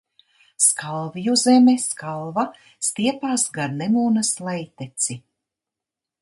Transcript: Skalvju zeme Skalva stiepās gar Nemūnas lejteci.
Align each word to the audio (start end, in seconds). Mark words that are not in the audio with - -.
Skalvju 0.67 1.35
zeme 1.41 1.75
Skalva 1.83 2.45
stiepās 2.87 3.45
gar 3.59 3.77
Nemūnas 3.83 4.33
lejteci. 4.49 5.21